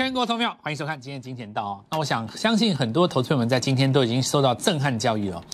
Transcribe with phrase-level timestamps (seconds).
[0.00, 1.84] 全国投票，欢迎收看今天金钱道哦。
[1.90, 5.44] 那我想相信很多投资朋友们在今天都已经受到震撼教育了。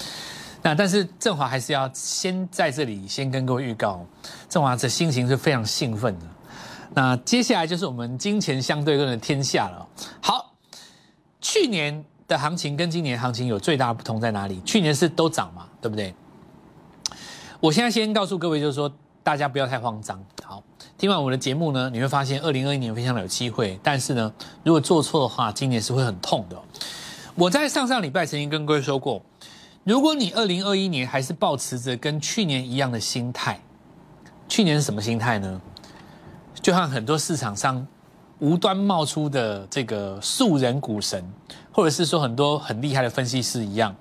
[0.62, 4.06] 那但是振华还是要先在这里先跟各位预告，
[4.48, 6.26] 振华这心情是非常兴奋的。
[6.94, 9.84] 那接下来就是我们金钱相对论的天下了。
[10.22, 10.54] 好，
[11.40, 14.60] 去年的行情跟今年行情有最大的不同在哪里？
[14.60, 16.14] 去年是都涨嘛，对不对？
[17.58, 18.88] 我现在先告诉各位，就是说
[19.24, 20.24] 大家不要太慌张。
[20.98, 24.32] 听完我们的节目呢，你会发现二零二一年非常的有机会，但是呢，
[24.64, 26.56] 如果做错的话，今年是会很痛的。
[27.34, 29.20] 我在上上礼拜曾经跟各位说过，
[29.84, 33.60] 如果你二零二一年还是保持着跟去年一样的心态，
[34.48, 35.60] 去年是什么心态呢？
[36.62, 37.86] 就像很多市场上
[38.38, 41.22] 无端冒出的这个素人股神，
[41.72, 43.94] 或者是说很多很厉害的分析师一样，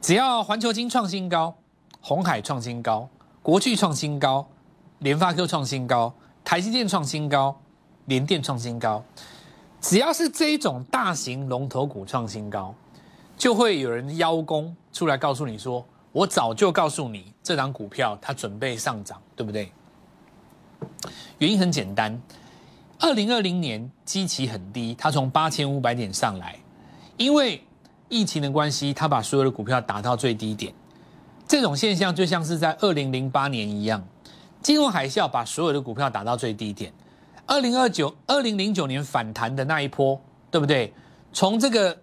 [0.00, 1.56] 只要环球金创新高，
[2.00, 3.08] 红海创新高，
[3.42, 4.46] 国巨创新高。
[5.04, 6.10] 联发科创新高，
[6.42, 7.54] 台积电创新高，
[8.06, 9.04] 联电创新高，
[9.78, 12.74] 只要是这一种大型龙头股创新高，
[13.36, 19.70] 就会有人邀功出来告诉你说：“我早就告诉你，这档股票它准备上涨，对不对？”
[21.36, 22.18] 原因很简单，
[22.98, 26.58] 二零二零年基期很低，它从八千五百点上来，
[27.18, 27.62] 因为
[28.08, 30.72] 疫情的关系，它把所有的股票打到最低点，
[31.46, 34.02] 这种现象就像是在二零零八年一样。
[34.64, 36.90] 金融海啸把所有的股票打到最低点，
[37.44, 40.18] 二零二九、二零零九年反弹的那一波，
[40.50, 40.90] 对不对？
[41.34, 41.94] 从这个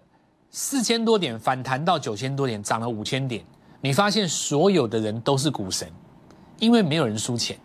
[0.52, 3.44] 四千多点反弹到九千多点，涨了五千点。
[3.80, 5.90] 你发现所有的人都是股神，
[6.60, 7.58] 因为没有人输钱。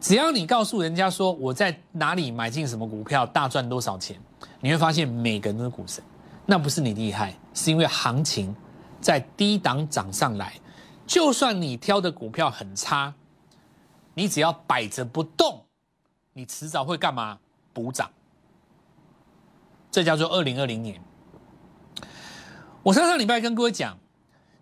[0.00, 4.20] 只要你告诉人家说我在哪里买进什么股票大赚多少钱，
[4.60, 6.02] 你会发现每个人都是股神。
[6.44, 8.52] 那不是你厉害，是因为行情
[9.00, 10.54] 在低档涨上来，
[11.06, 13.14] 就算你挑的股票很差。
[14.18, 15.64] 你只要摆着不动，
[16.32, 17.38] 你迟早会干嘛？
[17.72, 18.10] 补涨。
[19.92, 21.00] 这叫做二零二零年。
[22.82, 23.96] 我上上礼拜跟各位讲，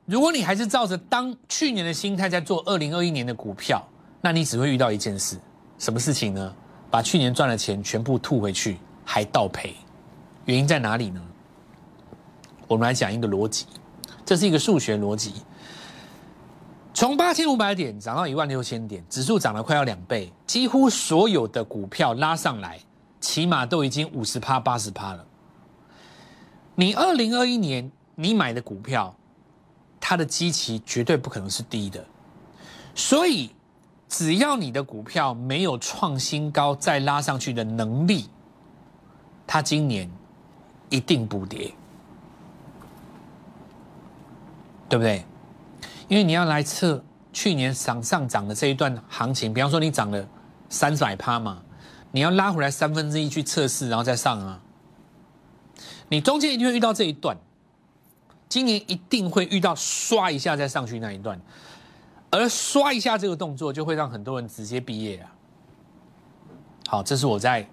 [0.05, 3.83] 如果你还是照着当去年的心态在做二零二一年的股票，
[4.21, 5.41] 那你只会遇到一件事，
[5.79, 6.55] 什么事情呢？
[6.91, 9.75] 把去年赚的钱全部吐回去，还倒赔。
[10.45, 11.27] 原因在哪里呢？
[12.69, 13.65] 我们来讲一个逻辑，
[14.23, 15.33] 这是一个数学逻辑。
[16.97, 22.81] 从八千五百点涨到一万六千点，指数涨了快要两倍，几乎所有的股票拉上来，
[23.21, 25.23] 起码都已经五十趴、八十趴了。
[26.75, 29.15] 你二零二一年你买的股票，
[30.01, 32.03] 它的基期绝对不可能是低的，
[32.95, 33.51] 所以
[34.09, 38.31] 只要你的股票没有创新高再拉上去的能力，
[39.47, 40.11] 它今年
[40.89, 41.75] 一定补跌，
[44.89, 45.23] 对不对？
[46.09, 47.03] 因为你要来测
[47.33, 50.27] 去年上上涨的这一段行情，比方说你涨了
[50.69, 51.63] 三百趴嘛，
[52.13, 54.61] 你要拉回来三分之一去测试，然后再上啊。
[56.09, 57.37] 你中间一定会遇到这一段，
[58.49, 61.41] 今年一定会遇到刷一下再上去那一段，
[62.31, 65.33] 而刷一下这个动作就会让很多人直接毕业啊。
[66.87, 67.69] 好，这是我在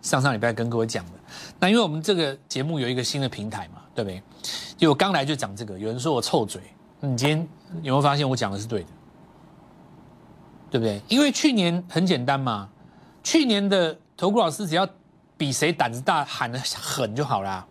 [0.00, 1.12] 上上礼拜跟各位讲的。
[1.60, 4.22] 那因为我们这个节目有一个新的平台嘛，对不对？
[4.78, 6.62] 就我刚来就讲这个，有人说我臭嘴。
[7.00, 7.48] 你今天
[7.82, 8.88] 有没有发现我讲的是对的？
[10.70, 11.00] 对不对？
[11.08, 12.68] 因为去年很简单嘛，
[13.22, 14.86] 去年的投顾老师只要
[15.36, 17.66] 比谁胆子大，喊的狠就好啦，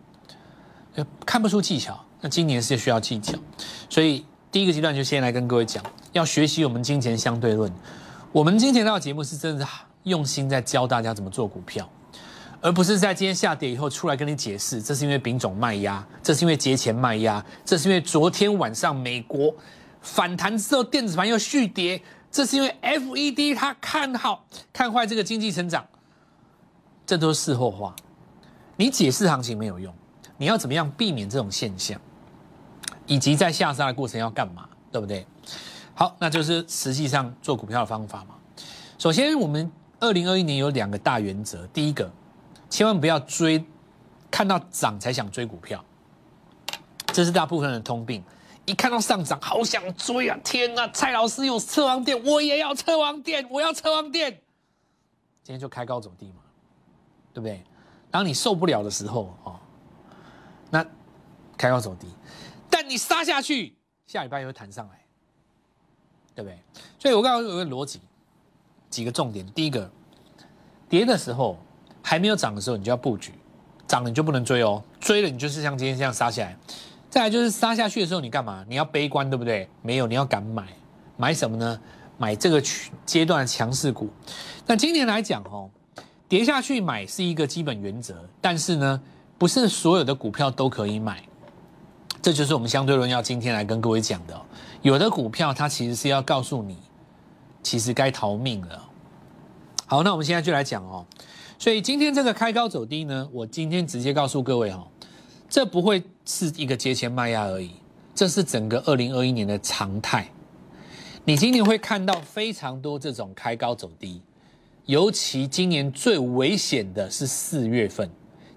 [1.26, 1.98] 看不出技巧。
[2.20, 3.38] 那今年是需要技巧，
[3.88, 7.72] 所以第一个阶段就先来跟各位讲，要学习我们金钱相对论。
[8.32, 9.66] 我们金钱道节目是真的
[10.02, 11.88] 用心在教大家怎么做股票。
[12.60, 19.54] 而不是在今天下跌以后出来跟你解释，这是因为丙种卖压，这是因为节前卖压，这是因为昨天晚上美国
[20.00, 22.02] 反弹之后电子盘又续跌，
[22.32, 25.86] 这是因为 FED 它看好看坏这个经济成长，
[27.06, 27.94] 这都是事后话，
[28.76, 29.94] 你解释行情没有用，
[30.36, 32.00] 你要怎么样避免这种现象，
[33.06, 35.24] 以及在下杀的过程要干嘛，对不对？
[35.94, 38.34] 好，那就是实际上做股票的方法嘛。
[38.98, 42.10] 首先，我们二零二一年有两个大原则，第一个。
[42.70, 43.64] 千万不要追，
[44.30, 45.84] 看到涨才想追股票，
[47.06, 48.22] 这是大部分人的通病。
[48.66, 50.38] 一看到上涨，好想追啊！
[50.44, 54.30] 天啊，蔡老师有车王店，我也要车王店，我要车王店。
[55.42, 56.42] 今天就开高走低嘛，
[57.32, 57.64] 对不对？
[58.10, 59.58] 当你受不了的时候哦，
[60.70, 60.84] 那
[61.56, 62.06] 开高走低，
[62.68, 63.74] 但你杀下去，
[64.06, 65.06] 下礼拜又会弹上来，
[66.34, 66.58] 对不对？
[66.98, 68.02] 所以我刚刚有个逻辑，
[68.90, 69.46] 几个重点。
[69.52, 69.90] 第一个，
[70.90, 71.56] 跌的时候。
[72.08, 73.32] 还没有涨的时候，你就要布局；
[73.86, 76.56] 涨了你就不能追哦，追了你就是像今天这样杀下来。
[77.10, 78.64] 再来就是杀下去的时候，你干嘛？
[78.66, 79.68] 你要悲观，对不对？
[79.82, 80.66] 没有，你要敢买，
[81.18, 81.78] 买什么呢？
[82.16, 82.62] 买这个
[83.04, 84.08] 阶段的强势股。
[84.64, 85.68] 那今年来讲哦，
[86.26, 89.02] 跌下去买是一个基本原则，但是呢，
[89.36, 91.22] 不是所有的股票都可以买。
[92.22, 94.40] 这就是我们相对论要今天来跟各位讲的。
[94.80, 96.78] 有的股票它其实是要告诉你，
[97.62, 98.82] 其实该逃命了。
[99.84, 101.04] 好，那我们现在就来讲哦。
[101.58, 104.86] 所以今天这个开高走低呢，我今天直接告诉各位哈，
[105.48, 107.72] 这不会是一个节前卖压而已，
[108.14, 110.30] 这是整个二零二一年的常态。
[111.24, 114.22] 你今年会看到非常多这种开高走低，
[114.86, 118.08] 尤其今年最危险的是四月份，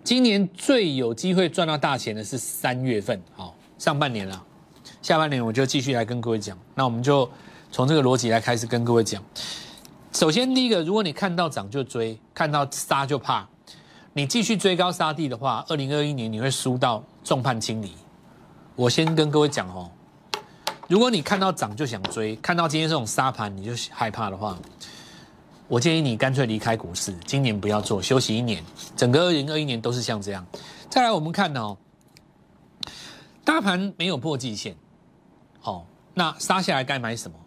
[0.04, 3.20] 今年最有机会赚到大钱的是三月份。
[3.34, 4.46] 好，上半年了，
[5.02, 6.56] 下半年我就继续来跟各位讲。
[6.76, 7.28] 那我们就
[7.72, 9.24] 从这个逻辑来开始跟各位讲。
[10.14, 13.48] 首先，第一个，如果你看到涨就追，看到杀就怕，
[14.12, 17.94] 你继续追高杀低的话，二零二一年你会输到众叛亲离。
[18.76, 19.90] 我先跟各位讲哦。
[20.90, 24.58] 如果你看到涨就想追，看到今天这种沙盘你就害怕的话，
[25.70, 28.62] 我建议你干脆离开股市，今年不要做，休息一年。
[28.98, 30.46] 整个二零二一年都是像这样。
[30.90, 31.78] 再来，我们看哦，
[33.46, 34.76] 大盘没有破季线，
[35.62, 37.38] 好，那杀下来该买什么？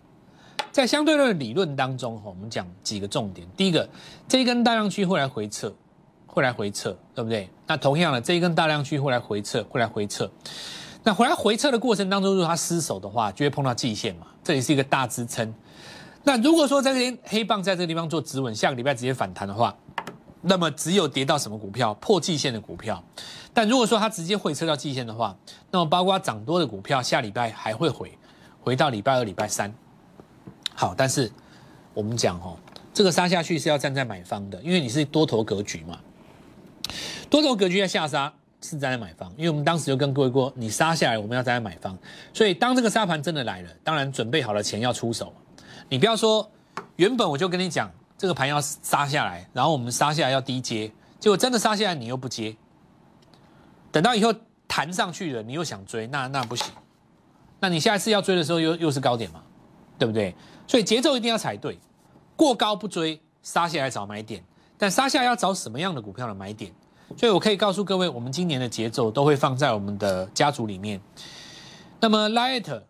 [0.75, 3.47] 在相对论的理论当中，哈，我们讲几个重点。
[3.57, 3.89] 第一个，
[4.27, 5.73] 这一根大量区会来回撤，
[6.27, 7.49] 会来回撤，对不对？
[7.65, 10.29] 那同样的，这一根大量区会来回撤，会来回撤。
[11.05, 15.55] 那回来回撤的过程当中，如果它失守的话，就会碰到季线嘛，这里是一个大支撑。
[16.25, 19.73] 那如果说这边黑棒在这个地方做止稳，下个礼拜直接反弹的话，
[20.41, 23.01] 那么只有跌到什么股票破季线的股票。
[23.53, 25.37] 但如果说它直接回撤到季线的话，
[25.71, 28.19] 那么包括涨多的股票，下礼拜还会回
[28.61, 29.73] 回到礼拜二、礼拜三。
[30.75, 31.31] 好，但是
[31.93, 32.57] 我们讲哦，
[32.93, 35.99] 这个杀下去是要站在买方的，因为你是多头格局嘛，
[37.31, 38.33] 多头格局要下杀。
[38.67, 41.95] 是站在买方，因为我们当时就跟各位过，你杀下来，我们要站在买方。
[42.33, 45.35] 所以当这个杀盘真的来了，当然准备好了钱要出手。
[45.91, 46.51] 你不要说，
[46.97, 52.57] 原本我就跟你讲，这个盘要杀下来，然后我们杀下来要低接，结果真的杀下来你又不接，
[53.93, 54.35] 等到以后
[54.67, 56.73] 弹上去了，你又想追，那那不行。
[57.61, 59.43] 那你下一次要追的时候又又是高点嘛，
[59.99, 60.35] 对不对？
[60.67, 61.79] 所以节奏一定要踩对，
[62.37, 64.43] 过高不追，杀下来找买点，
[64.79, 66.73] 但杀下来要找什么样的股票的买点？
[67.17, 71.01] 所以我可以告诉各位，我们今年的节奏都会放在我们的家族里面。
[72.01, 72.83] 那么 Light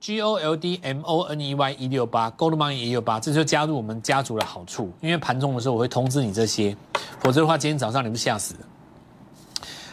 [0.00, 4.90] G O L D M O N E Y 一六八 Gold Money 一六八，这就加入我们家族的好处。
[5.02, 6.74] 因为盘中的时候我会通知你这些，
[7.20, 8.54] 否则的话今天早上你们吓死。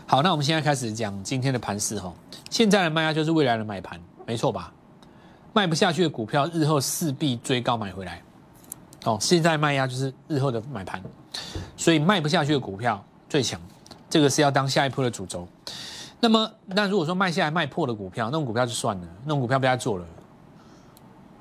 [0.06, 2.14] 好，那我们现在开始讲今天的盘势哈。
[2.50, 4.74] 现在的卖压就是未来的买盘，没错吧？
[5.58, 8.22] 卖不下去的股票，日后势必追高买回来。
[9.06, 11.02] 哦，现在卖压就是日后的买盘，
[11.76, 13.04] 所以卖不下去的股票。
[13.28, 13.60] 最强，
[14.08, 15.48] 这个是要当下一波的主轴。
[16.20, 20.06] 那么，那如果说卖下来卖破的股票，那种股票就算了，那种股票不要做了。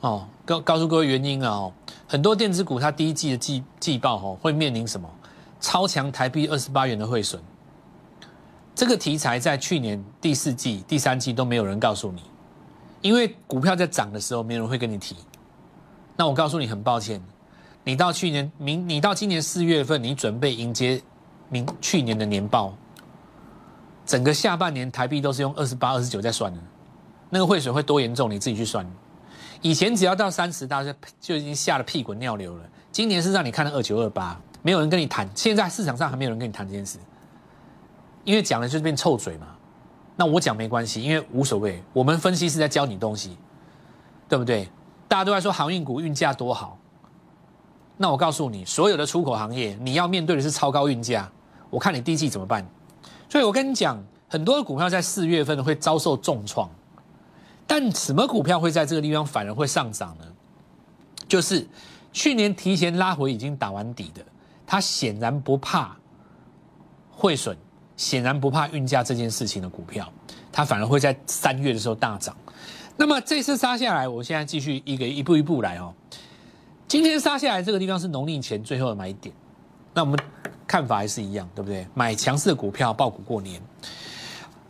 [0.00, 1.72] 哦，告告诉各位原因啊，哦，
[2.08, 5.06] 很多电子股它第一季的季季报哦会面临什么
[5.60, 7.38] 超强台币二十八元的汇损。
[8.74, 12.22] 这个题材在去年第四季、第三季都没有人告诉你，
[13.06, 15.14] 因为股票在涨的时候没人会跟你提。
[16.16, 17.22] 那我告诉你，很抱歉，
[17.84, 21.00] 你到去年明，你到今年四月份，你准备迎接。
[21.48, 22.76] 明去年的年报，
[24.04, 26.60] 整个下半年台币都是用二十八、二十九在算的，
[27.30, 28.28] 那个汇水会多严重？
[28.28, 28.84] 你自己去算。
[29.62, 32.64] 以前只要到三十，大家就已经吓得屁滚尿流了。
[32.90, 35.28] 今年是让你看到二九二八，没有人跟你谈。
[35.36, 36.98] 现在市场上还没有人跟你谈这件事，
[38.24, 39.55] 因为讲了就是变臭嘴嘛。
[40.16, 41.82] 那我讲没关系，因为无所谓。
[41.92, 43.36] 我们分析是在教你东西，
[44.28, 44.68] 对不对？
[45.06, 46.78] 大家都在说航运股运价多好，
[47.96, 51.30] 那我告诉你，所有的出口行业，你要面对的是超高运价。
[51.70, 52.66] 我看你第一季怎么办？
[53.28, 56.70] 所以我跟你讲，很多的股票在四月份会遭受重创，
[57.66, 60.24] 但什么股票会在这个地方反而会上涨呢？
[61.28, 61.66] 就是
[62.12, 64.24] 去年提前拉回已经打完底的，
[64.66, 65.96] 它显然不怕
[67.10, 67.56] 汇损，
[67.96, 70.10] 显然不怕运价这件事情的股票，
[70.52, 72.36] 它反而会在三月的时候大涨。
[72.96, 75.92] 那么这次杀下来，我现在继续一个一步一步来哦。
[76.88, 79.34] 今天杀下来这个地方是农历前最后的买点，
[79.92, 80.18] 那我们。
[80.68, 81.86] 看法还是一样，对不对？
[81.94, 83.62] 买强势的股票，爆股过年。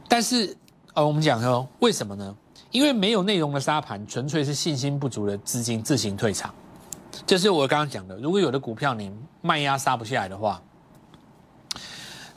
[0.07, 0.55] 但是，
[0.93, 2.37] 呃，我们讲说为什么呢？
[2.71, 6.55] 因为没有内容的沙盘，纯粹是信心不足的资金自行退场。
[7.27, 8.15] 这是我刚刚讲的。
[8.19, 10.63] 如果有的股票你卖压杀不下来的话，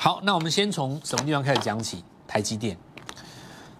[0.01, 2.01] 好，那我们先从什么地方开始讲起？
[2.25, 2.77] 台积电。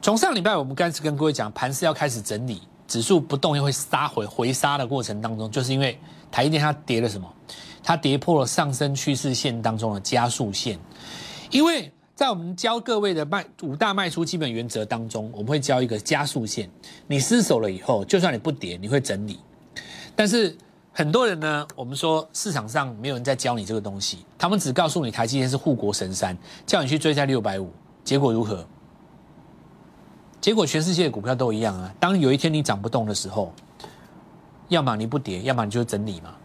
[0.02, 5.98] 从上礼拜我们开始跟各位讲，盘是要开始整理，指数不动又会杀回回杀的过程当中，就是因为
[6.30, 7.34] 台积电它跌了什么？
[7.82, 10.78] 它跌破了上升趋势线当中的加速线，
[11.52, 16.70] 因为在我们教各位的卖五大卖出基本原则当中，我们会教一个加速线。
[17.08, 19.40] 你失手了以后，就算你不跌，你会整理。
[20.18, 20.58] 但是
[21.00, 27.72] 很多人呢，我们说市场上没有人在教你这个东西，他们只告诉你台积电是护国神山，叫你去追在六百五，
[28.04, 28.68] 结果如何？
[30.42, 31.90] 结果全世界的股票都一样啊。
[32.02, 33.54] 当有一天你涨不动的时候，
[34.68, 36.36] 要么你不跌，要么你就整理嘛。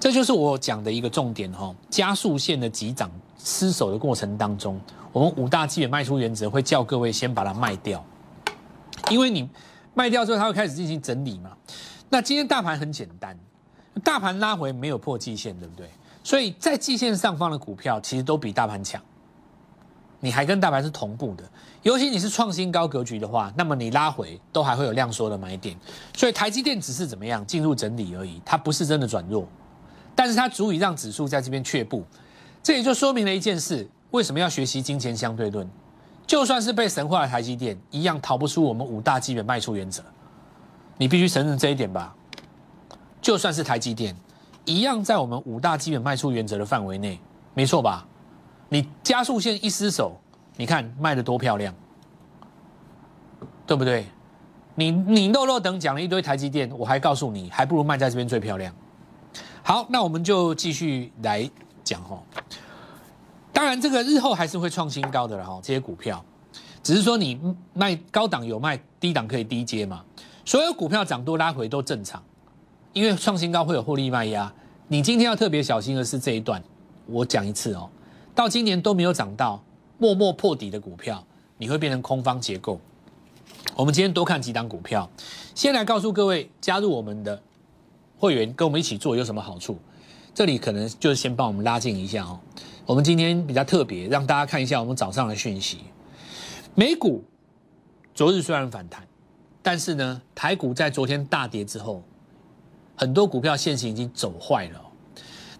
[0.00, 1.74] 这就是我讲的一个重点哈。
[1.90, 4.80] 加速线的急涨失守的过程当中，
[5.12, 8.02] 我们五大基本卖出原则会叫各位先把它卖掉，
[9.10, 9.46] 因为你
[9.92, 11.50] 卖掉之后，它会开始进行整理嘛。
[12.08, 13.38] 那今天大盘很简单，
[14.02, 15.88] 大盘拉回没有破季线，对不对？
[16.22, 19.00] 所以在季线上方的股票其实都比大盘强，
[20.20, 21.44] 你还跟大盘是同步的。
[21.82, 25.76] 尤其你是创新高格局的话，那么你拉回都还会有量缩的买点。
[26.14, 29.48] 所以台积电只是怎么样进入整理而已，它不是真的转弱，
[30.14, 32.04] 但是它足以让指数在这边却步。
[32.62, 35.68] 这也就说明了一件事：为什么要学习金钱相对论？
[36.26, 40.02] 就算是被神化的台积电，一样逃不出我们五大基本卖出原则。
[40.98, 42.14] 你必须承认这一点吧？
[43.20, 44.16] 就算是台积电，
[44.64, 47.18] 一样在我们五大基本卖出原则的范围内，
[47.54, 48.06] 没错吧？
[48.68, 50.16] 你加速线一失手，
[50.56, 51.74] 你看卖的多漂亮，
[53.66, 54.06] 对不对？
[54.74, 58.72] 你你漏漏等讲了一堆台积电，我还告诉你，还不如卖在这边最漂亮。
[59.62, 61.50] 好，那我们就继续来
[61.82, 62.22] 讲哈。
[63.52, 65.58] 当然，这个日后还是会创新高的了哈。
[65.60, 66.24] 这些股票，
[66.82, 67.40] 只是说你
[67.74, 70.04] 卖高档有卖，低档可以低接嘛。
[70.44, 72.22] 所有股票涨多拉回都正常，
[72.98, 74.52] 因为创新高会有获利卖压。
[74.88, 76.60] 你今天要特别小心的是这一段，
[77.06, 77.88] 我讲一次哦。
[78.34, 79.62] 到今年都没有涨到，
[79.98, 81.24] 默默破底的股票，
[81.58, 82.80] 你会变成空方结构。
[83.76, 85.08] 我们今天多看几档股票，
[85.54, 87.40] 先来告诉各位，加入我们的
[88.18, 89.78] 会员跟我们一起做有什么好处？
[90.34, 92.40] 这里可能就是先帮我们拉近一下哦。
[92.84, 95.78] 我们今天比较特别，让大家看一下我们早上的讯息。
[96.74, 97.22] 美股
[98.12, 99.06] 昨日虽然反弹。
[99.60, 102.02] 但是呢，台股在昨天大跌之后，
[102.98, 104.82] 很多股票现行已经走坏了。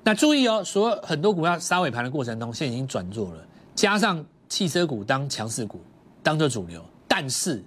[0.02, 3.44] 那注意哦，所有很多股票杀尾盘的过程中，现在已经转弱了。
[3.74, 5.80] 加上汽车股当强势股，
[6.22, 6.84] 当做主流。
[7.06, 7.64] 但是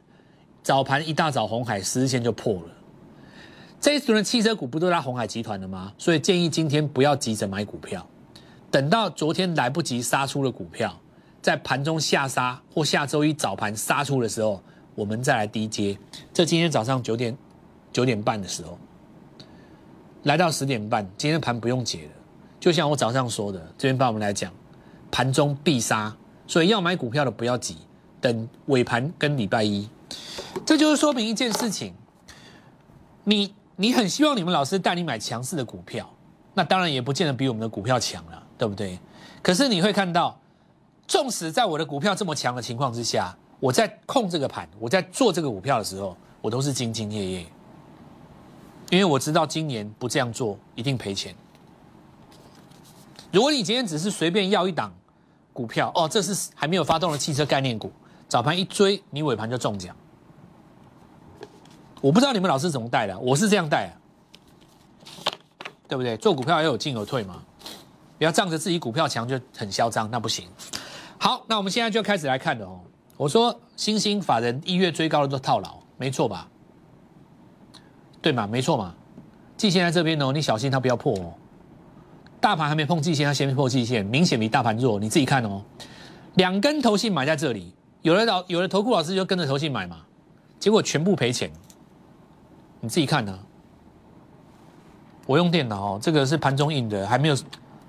[0.62, 2.62] 早盘一大早红海十日线就破了。
[3.80, 5.94] 这一组的汽车股不都拉红海集团的吗？
[5.98, 8.06] 所以建议今天不要急着买股票，
[8.70, 10.96] 等到昨天来不及杀出了股票，
[11.42, 14.62] 在盘中下杀或下周一早盘杀出的时候。
[14.94, 15.98] 我们再来低接，
[16.34, 17.36] 这今天早上九点
[17.94, 18.78] 九点半的时候，
[20.24, 22.12] 来到十点半，今天盘不用解了。
[22.60, 24.52] 就像我早上说的，这边帮我们来讲，
[25.10, 27.78] 盘中必杀，所以要买股票的不要急，
[28.20, 29.90] 等尾盘跟礼拜一。
[30.66, 31.94] 这就是说明一件事情，
[33.24, 36.08] 你你很希望你们老师带你买强势的股票，
[36.54, 39.00] 那当然也不见得比我们的股票强了，对不对？
[39.42, 40.40] 可是你会看到，
[41.08, 43.36] 纵使在我的股票这么强的情况之下。
[43.60, 47.46] 我在控这个盘，我在做这个股票的时候，我都是兢兢业业，
[48.92, 51.34] 因为我知道今年不这样做一定赔钱。
[53.32, 54.94] 如果你今天只是随便要一档
[55.54, 57.90] 股票，哦，这是还没有发动的汽车概念股，
[58.28, 59.96] 早盘一追，你尾盘就中奖。
[62.02, 63.92] 我不知道你们老师怎么带的，我是这样带啊，
[65.88, 66.18] 对不对？
[66.18, 67.42] 做股票要有进有退嘛，
[68.18, 70.50] 不要仗着自己股票强就很嚣张，那不行。
[71.18, 72.78] 好，那我们现在就开始来看的哦。
[73.16, 76.50] 我说，新兴法人一月追高的都套牢，没错吧？
[78.22, 78.48] 对吗？
[78.48, 78.94] 没错嘛。
[79.58, 81.34] 季线在这边哦，你小心它不要破哦。
[82.40, 85.00] 大盘还没碰季线，它先破季线，明显比大盘弱。
[85.00, 85.62] 你自己看哦，
[86.36, 89.98] 两根头信买在这里，有的老有的投顾老师就跟着头信买嘛，
[90.60, 91.52] 结果全部赔钱。
[92.80, 93.40] 你自己看呢。
[95.28, 97.36] 我用电脑哦，这个是盘中印的，还没有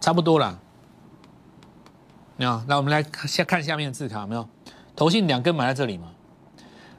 [0.00, 0.58] 差不多啦。
[2.36, 4.46] 那那，我们来下看下面的字卡，没有？
[4.94, 6.08] 投信两根买在这里嘛，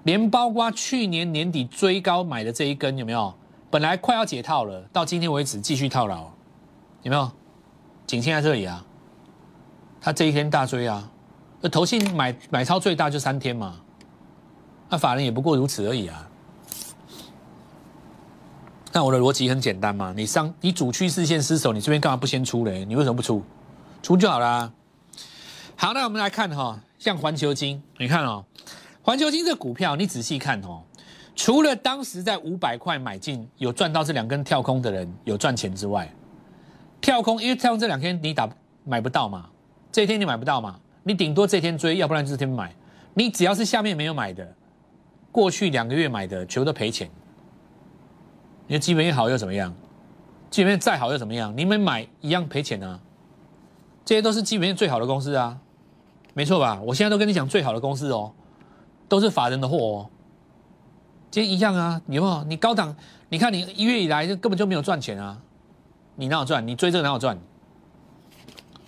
[0.03, 3.33] 连包括去年年底追高买的这一根有没有？
[3.69, 6.29] 本来快要解套了，到今天为止继续套牢，
[7.01, 7.31] 有没有？
[8.05, 8.85] 仅限在这里啊，
[9.99, 11.09] 他这一天大追啊，
[11.61, 13.79] 那投信买买超最大就三天嘛，
[14.89, 16.29] 那法人也不过如此而已啊。
[18.91, 22.85] 那我的逻辑很简单嘛，你上你主趋势线失守，你这边干嘛不先出嘞？
[22.85, 23.41] 你为什么不出？
[24.03, 24.71] 出就好啦。
[25.75, 26.79] 好，那我们来看哈。
[26.99, 28.45] 像环球金，你看哦，
[29.03, 30.81] 环球金这股票，你仔细看哦，
[31.35, 36.09] 除了当时在五百块买进有赚到这两根跳空的人有赚钱之外，
[37.01, 38.49] 跳空因为跳空这两天你打
[38.85, 39.49] 买不到嘛，
[39.91, 42.73] 这一天你买不到嘛，你顶多这天追，要不然这天买，
[43.13, 44.55] 你只要是下面没有买的，
[45.33, 47.11] 过去两个月买的全部都赔钱。
[48.67, 49.75] 你的基本面好又怎么样？
[50.49, 51.53] 基本面再好又怎么样？
[51.57, 52.97] 你们买一样赔钱啊，
[54.05, 55.59] 这些都是基本面最好的公司啊。
[56.33, 56.79] 没错吧？
[56.81, 58.31] 我现在都跟你讲最好的公司哦，
[59.07, 60.09] 都是法人的货哦。
[61.31, 62.43] 今天一样啊，有没有？
[62.43, 62.95] 你高档，
[63.29, 65.39] 你看你一月以来就根本就没有赚钱啊，
[66.15, 66.65] 你哪有赚？
[66.67, 67.37] 你追这个哪有赚？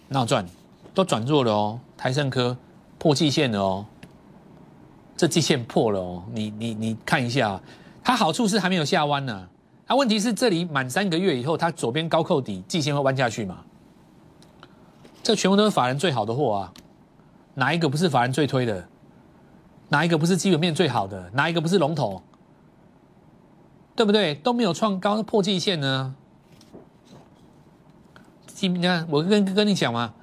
[0.10, 0.45] 哪有赚？
[0.93, 2.55] 都转弱了哦，台盛科
[3.00, 3.86] 破季线了哦，
[5.17, 7.60] 这季线破了哦，你你你看一下，
[8.03, 9.48] 它好处是还没有下弯呢，
[9.88, 13.57] 它问题是这里满三个月以后，它左边高扣底，季线会弯下去嘛？
[15.24, 16.74] 这全部都是法人最好的货啊，
[17.55, 18.88] 哪一个不是法人最推的？
[19.89, 21.30] 哪一个不是基本面最好的？
[21.34, 22.22] 哪一个不是龙头？
[23.96, 24.36] 对不对？
[24.36, 26.15] 都没有创高破季线呢。
[28.62, 30.13] 你看，我跟跟你讲嘛。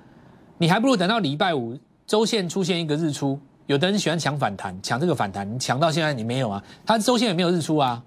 [0.58, 6.62] 你还不如等到礼拜五周线出现一个日出，有的人喜欢抢反弹，抢这个反弹，你抢到现在你没有啊？
[6.86, 8.02] 它周线也没有日出啊，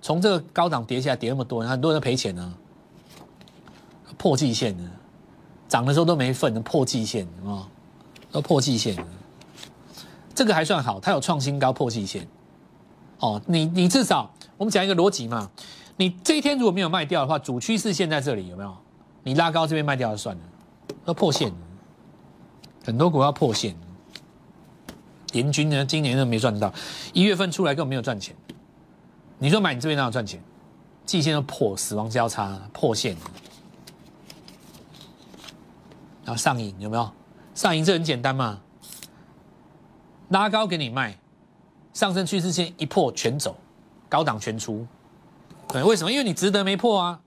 [0.00, 2.54] 从这个高档跌下来，跌那么多，很多人赔钱呢。
[4.16, 4.90] 破季线呢，
[5.68, 7.68] 涨的时候都没份，破季线啊，
[8.30, 8.96] 都破季线，
[10.36, 12.28] 这个还算好，它有创新高破季线。
[13.18, 15.50] 哦，你你至少我们讲一个逻辑嘛，
[15.96, 18.76] 你这一天如果没有卖掉的话，主趋势线在这里有没有？
[19.22, 20.42] 你拉高这边卖掉就算了。
[21.06, 21.50] 要破线，
[22.84, 23.74] 很多股要破线。
[25.32, 26.72] 联军呢，今年都没赚到，
[27.14, 28.36] 一月份出来根本没有赚钱。
[29.38, 30.40] 你说买你这边哪有赚钱？
[31.06, 33.16] 季线都破，死亡交叉破线，
[36.24, 37.10] 然后上影有没有？
[37.54, 38.60] 上影这很简单嘛，
[40.28, 41.16] 拉高给你卖，
[41.92, 43.56] 上升趋势线一破全走，
[44.08, 44.86] 高档全出。
[45.68, 46.10] 对，为什么？
[46.10, 47.20] 因为你值得没破啊。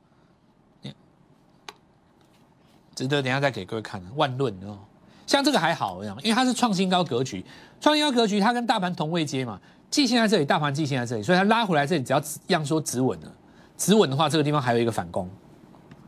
[2.96, 4.78] 值得等下再给各位看万论哦，
[5.26, 7.46] 像这个还好一样，因为它是创新高格局，
[7.80, 9.58] 创新高格局它跟大盘同位阶嘛，
[9.90, 13.32] 季线在这里，大盘季线在这里，所以它拉回来这里，只要样说止稳了，
[13.78, 15.30] 止稳的话，这个地方还有一个反攻，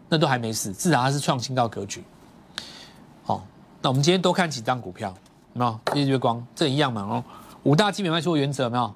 [0.10, 2.04] 那都还没事，至少它是创新高格局。
[3.24, 3.48] 好，
[3.82, 5.16] 那我们今天多看几张股票，
[5.54, 5.80] 有没有？
[5.96, 7.24] 日月光这一样嘛哦，
[7.64, 8.94] 五大基本卖出原则有没有？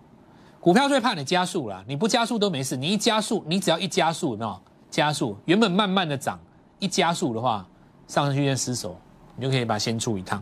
[0.60, 4.62] 股票最怕你加速了，你不加速都没事，你一加速，你只要一加速，有没有？
[4.90, 6.40] 加速原本慢慢的涨，
[6.80, 7.66] 一加速的话。
[8.08, 8.96] 上升区间失守，
[9.36, 10.40] 你就可以把它先出一趟。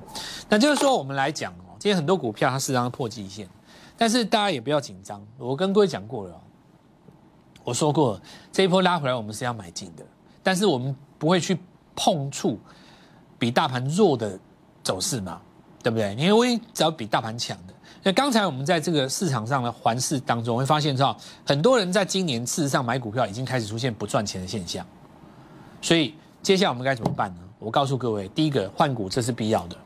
[0.49, 3.47] 那就是说，我们来讲哦，今天很多股票它实上破季线，
[3.97, 5.26] 但是大家也不要紧张。
[5.38, 6.41] 我跟各位讲过了，
[7.63, 8.19] 我说过
[8.52, 10.04] 这一波拉回来，我们是要买进的，
[10.43, 11.58] 但是我们不会去
[11.95, 12.60] 碰触
[13.39, 14.38] 比大盘弱的
[14.84, 15.39] 走势嘛，
[15.84, 16.15] 对不对？
[16.15, 17.74] 因为只要比大盘强的。
[18.02, 21.15] 那刚才我们在这个市场上的环视当中，会发现到
[21.46, 24.86] 很多人在今年事实上买股票已经开始出现不赚钱的现象，
[25.82, 27.41] 所以接下来我们该怎么办呢？
[27.60, 29.78] 我告诉各位，第一个换股这是必要的，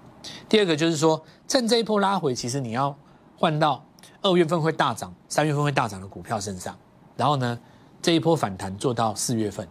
[0.49, 2.95] 第二个就是说，趁这一波拉回，其实你要
[3.37, 3.83] 换到
[4.23, 6.75] 二月份会大涨、三月份会大涨的股票身上，
[7.15, 7.59] 然后呢，
[8.01, 9.67] 这一波反弹做到四月份，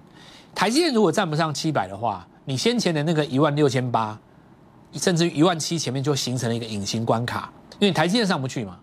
[0.54, 4.16] 台积电如果站不上七百的话，你先前的那个一万六千八，
[4.98, 8.78] 甚至于一万七前面就形成了一个隐形关卡，因为台积电上不去嘛，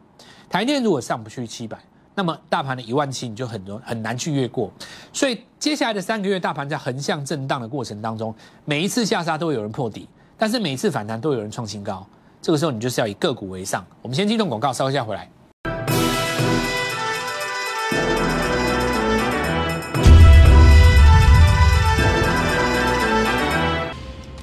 [0.49, 1.77] 台积电如果上不去七百。
[2.15, 4.71] 那么大盘的一万七你就很容很难去越过，
[5.11, 8.31] 所以接下来的三个月大盘在横向震荡的过程当中，
[8.65, 12.05] 每一次下杀都会有人破底，但是每次反弹都有人创新高，
[12.39, 13.83] 这个时候你就是要以个股为上。
[14.03, 15.27] 我们先进段广告，稍一下回来。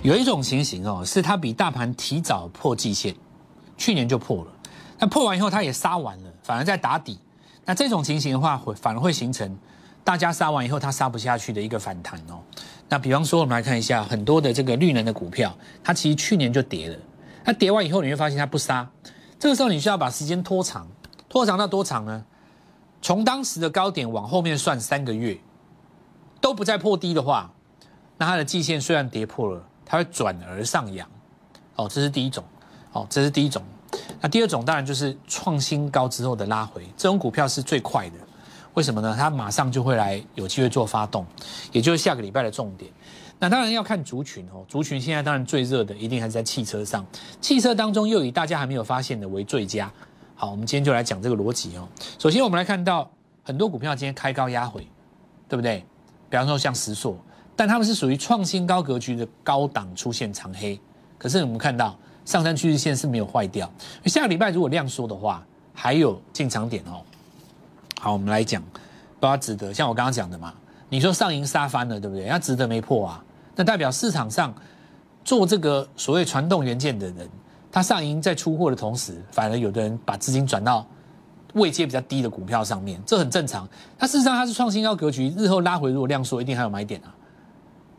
[0.03, 3.15] 有一种情形哦，是它比大盘提早破季线，
[3.77, 4.53] 去年就破了，
[4.99, 7.19] 那破完以后它也杀完了，反而在打底。
[7.67, 9.59] 那这种情形的话，会反而会形成
[10.03, 12.41] 大家杀完以后，它杀不下去的一个反弹哦。
[12.89, 16.97] 那比方说，我们来看一下很多的这个绿能的股票，它其实去年就跌了。
[17.45, 18.89] 那跌完以后，你会发现它不杀，
[19.39, 20.89] 这个时候你需要把时间拖长，
[21.29, 22.25] 拖长到多长呢？
[23.03, 25.39] 从当时的高点往后面算三个月，
[26.41, 27.53] 都不再破低的话，
[28.17, 31.09] 那它的季线虽然跌破了，它会转而上扬。
[31.74, 32.44] 哦，这是第一种。
[32.92, 33.61] 哦，这是第一种。
[34.20, 38.16] 那第二种当然就是创新高之后的拉回，这种股票是最快的，
[38.74, 39.16] 为什么呢？
[39.18, 41.26] 它马上就会来有机会做发动，
[41.72, 42.92] 也就是下个礼拜的重点。
[43.40, 47.05] 那当然要看族群哦，族群现在当然最热的一定还是在汽车上，
[47.40, 49.90] 汽车当中又以大家还没有发现的为最佳。
[50.37, 51.88] 好，我们今天就来讲这个逻辑哦。
[52.16, 53.11] 首先我们来看到
[53.42, 54.87] 很多股票今天开高压回，
[55.48, 55.85] 对不对？
[56.29, 57.16] 比方说像石硕，
[57.61, 60.81] 但他们是属于创新高格局的高档出现长黑，
[61.18, 61.94] 可是我们看到。
[62.25, 63.70] 上山趋势线是没有坏掉，
[64.07, 65.44] 下个礼拜如果量缩的话，
[65.75, 67.03] 还有进场点哦。
[68.01, 68.62] 好，我们来讲，
[69.18, 69.75] 不要值得。
[69.75, 70.55] 像我刚刚讲的嘛，
[70.88, 72.27] 你说上银杀翻了，对不对？
[72.27, 73.23] 它值得没破啊？
[73.57, 74.55] 那代表市场上
[75.23, 77.29] 做这个所谓传动元件的人，
[77.70, 80.87] 他上银在出货的同时，反而有的人把资金转到
[81.55, 83.68] 位阶比较低的股票上面，这很正常。
[83.99, 87.12] 它事实上它是创新高格局，日后拉回如果量缩，一定还有买点啊。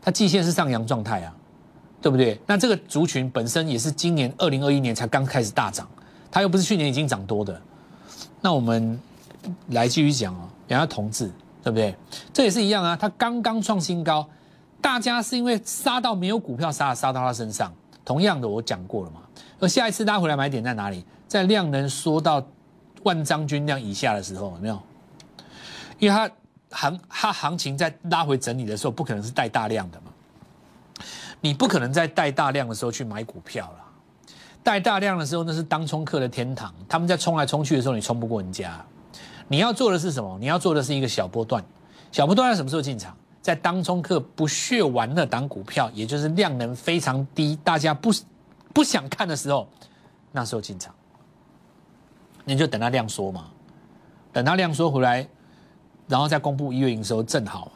[0.02, 1.34] 它季线是上扬状态啊。
[2.02, 2.36] 对不对？
[2.48, 5.88] 那这个族群本身也是今年二零二一年才刚开始大涨，
[6.32, 7.62] 它又不是去年已经涨多的。
[8.40, 9.00] 那我们
[9.68, 11.30] 来继续讲哦，比方同志，
[11.62, 11.94] 对不对？
[12.32, 14.28] 这也是一样啊，它刚刚创新高，
[14.80, 17.72] 大家是因为杀到没有股票杀，杀到它身上。
[18.04, 19.20] 同样的，我讲过了嘛。
[19.60, 21.04] 而下一次拉回来买点在哪里？
[21.28, 22.44] 在量能缩到
[23.04, 24.82] 万张均量以下的时候，有没有？
[26.00, 26.28] 因为它
[26.72, 30.06] 行它行情在拉回整理的时候，不可能是带大量的嘛。
[31.40, 33.78] 你不可能在带大量的时候去买股票了。
[34.62, 36.72] 带大量的时候，那是当冲客的天堂。
[36.88, 38.84] 他们在冲来冲去的时候，你冲不过人家。
[39.48, 40.38] 你要做的是什么？
[40.38, 41.64] 你要做的是一个小波段。
[42.10, 43.16] 小波段在什么时候进场？
[43.42, 48.10] 在当冲客不屑玩那档股票，也就是量能非常低，大家不
[48.72, 49.68] 不想看的时候，
[50.30, 50.94] 那时候进场。
[52.44, 53.46] 你就等它量缩嘛，
[54.32, 55.26] 等它量缩回来，
[56.12, 57.72] 然后再公布一月营收，正好。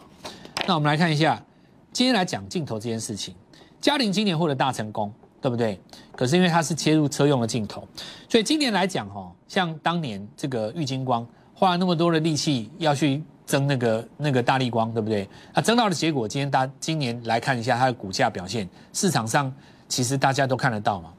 [0.69, 1.43] 那我们来看一下，
[1.91, 3.35] 今天来讲镜头这件事情，
[3.81, 5.11] 嘉玲今年获得大成功。
[5.39, 5.81] 对不对？
[6.17, 7.87] 可是因为它是切入车用的镜头，
[8.29, 15.29] 所以今年来讲，哈，像当年这个玉金光花了那么多的力气要去争那个那个大力光，对不对？
[15.53, 19.53] 啊，争到的结果，今天大今年来看一下它的股价表现，市场上
[19.87, 21.13] 其实大家都看得到嘛。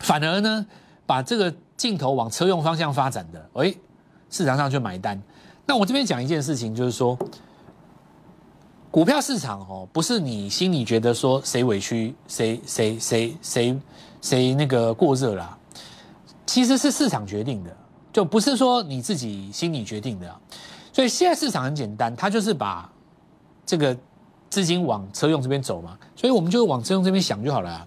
[0.00, 0.66] 反而呢，
[1.06, 3.72] 把这个镜头往车用方向发展的，哎，
[4.28, 5.18] 市场上就买单。
[5.66, 7.18] 那我这边讲一件事情，就是说。
[8.90, 13.80] 股票市场哦，不是你心里觉得说谁委屈谁谁谁谁
[14.22, 15.58] 谁那个过热啦，
[16.46, 17.76] 其实是市场决定的，
[18.12, 20.32] 就不是说你自己心里决定的。
[20.92, 22.88] 所以现在市场很简单，它就是把
[23.66, 23.96] 这个
[24.48, 27.84] 资金往车用这边走嘛，所以我们就往车用这边想就好了。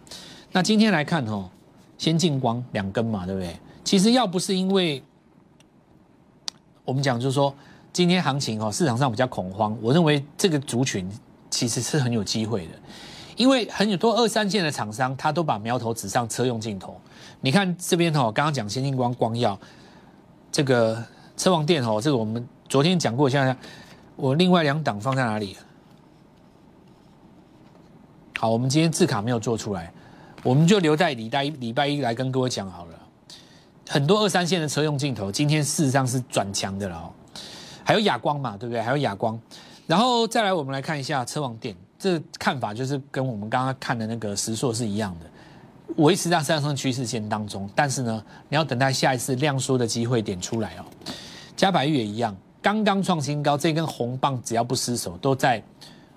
[0.51, 1.49] 那今天来看哦，
[1.97, 3.55] 先进光两根嘛，对不对？
[3.85, 5.01] 其实要不是因为
[6.87, 7.53] 我们讲就是说。
[7.93, 9.75] 今天行情哦，市场上比较恐慌。
[9.81, 11.09] 我认为这个族群
[11.49, 12.73] 其实是很有机会的，
[13.35, 16.95] 因为很多二三线的厂商，他都把苗头指上车用镜头。
[17.41, 19.59] 你看这边哦，刚刚讲先进光、光耀，
[20.51, 21.03] 这个
[21.35, 23.27] 车王电哦，这个我们昨天讲过。
[23.27, 23.55] 现在
[24.15, 25.57] 我另外两档放在哪里？
[28.37, 29.91] 好，我们今天字卡没有做出来，
[30.43, 32.96] 我们就留在礼拜礼拜一来跟各位讲好了。
[33.87, 37.09] 很多二三线的车用镜头，今天事实上是转强的了哦。
[37.83, 38.81] 还有哑光嘛，对不对？
[38.81, 39.39] 还有哑光，
[39.85, 45.25] 然后再来，我们来看一下车王电，这看法就是跟我们刚刚看的那个石硕是一样的，
[46.03, 47.69] 维持在上升趋势线当中。
[47.73, 50.85] 但是呢，你要等待下一次量缩的机会点出来哦。
[51.55, 55.63] 嘉百玉也一样，刚刚创新高，这根红棒只要不失手，都在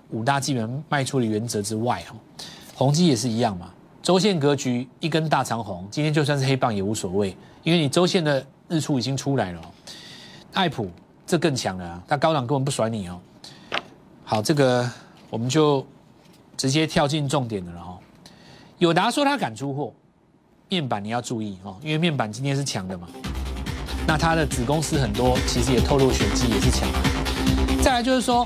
[0.09, 2.19] 五大基本卖出的原则之外哦。
[2.75, 3.71] 宏基也是一样嘛，
[4.03, 9.61] 周线格局一根大长红，今天就算是黑棒也无所谓，因为你周线的日出已经出来了。
[10.53, 10.89] 爱普。
[11.23, 13.17] 这更强了，他高档根本不甩你哦。
[14.25, 14.89] 好，这个
[15.29, 15.85] 我们就
[16.57, 17.97] 直接跳进重点的了哦。
[18.79, 19.93] 友达说他敢出货，
[20.67, 23.07] 面板你要注意哦，因为面板今天是强的嘛。
[24.05, 26.85] 那他的子公司很多，其实也透露选机也是强。
[27.81, 28.45] 再来就是说，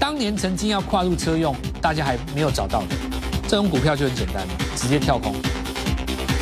[0.00, 2.96] 当年曾经要跨入车用，大家还没有找到的
[3.46, 5.32] 这种股票就很简单了，直接跳空。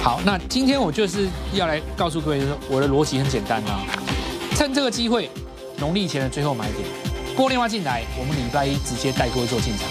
[0.09, 3.85] 好，那今天我就是要来告诉各位，就是我的逻辑很简单啊，
[4.57, 5.31] 趁这个机会。
[5.77, 6.89] 农历前的最后买点，
[7.37, 9.87] 过电话进来，我们礼拜一直接带各位做进场。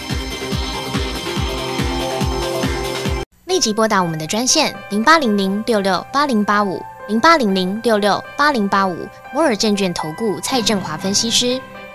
[3.46, 11.62] 立即拨打我们的专线零八零零六六八零八五零八零零六六八零八五摩尔证券投顾蔡振华分析师。